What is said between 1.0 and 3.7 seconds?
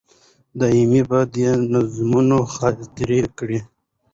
به دي نظمونه خاطرې کړي